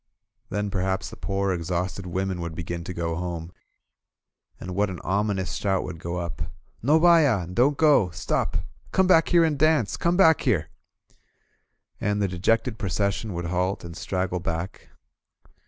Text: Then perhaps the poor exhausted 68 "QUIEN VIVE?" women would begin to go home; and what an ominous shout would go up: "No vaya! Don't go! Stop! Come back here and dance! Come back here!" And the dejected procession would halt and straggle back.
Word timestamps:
Then 0.49 0.71
perhaps 0.71 1.11
the 1.11 1.15
poor 1.15 1.51
exhausted 1.51 2.05
68 2.05 2.05
"QUIEN 2.05 2.13
VIVE?" 2.13 2.13
women 2.15 2.41
would 2.41 2.55
begin 2.55 2.83
to 2.85 2.93
go 2.95 3.15
home; 3.17 3.51
and 4.59 4.73
what 4.73 4.89
an 4.89 4.99
ominous 5.03 5.53
shout 5.53 5.83
would 5.83 5.99
go 5.99 6.17
up: 6.17 6.41
"No 6.81 6.97
vaya! 6.97 7.45
Don't 7.45 7.77
go! 7.77 8.09
Stop! 8.09 8.57
Come 8.91 9.05
back 9.05 9.29
here 9.29 9.43
and 9.43 9.59
dance! 9.59 9.97
Come 9.97 10.17
back 10.17 10.41
here!" 10.41 10.71
And 11.99 12.19
the 12.19 12.27
dejected 12.27 12.79
procession 12.79 13.33
would 13.35 13.45
halt 13.45 13.83
and 13.83 13.95
straggle 13.95 14.39
back. 14.39 14.89